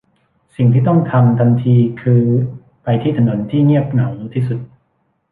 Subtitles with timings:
[0.55, 2.23] สิ่งที่ต้องทำทันทีคือ
[2.83, 4.59] ไปที่ถนนที่เงียบเหงาที่สุด